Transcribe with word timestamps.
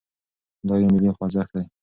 دا 0.67 0.73
يو 0.81 0.87
ملي 0.93 1.11
خوځښت 1.17 1.51
دی. 1.55 1.63